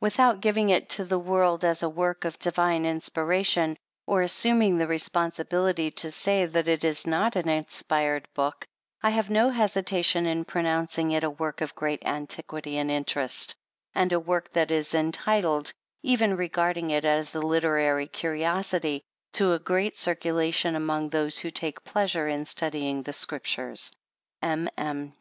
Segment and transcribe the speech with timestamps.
[0.00, 4.78] Without giving it to the world as a work of Divine inspiration, or as suming
[4.78, 8.64] the responsibility to say that it is not an inspired book,
[9.02, 13.56] I have no hesitation in pronouncing it a work of great antiquity and interest,
[13.92, 15.72] and a work that is entitled,
[16.04, 19.02] even regarding it as a literary curiosity,
[19.32, 23.90] to a great circulation among those who take pleasure in studying the Scriptures.
[24.42, 24.68] M.
[24.78, 25.10] M.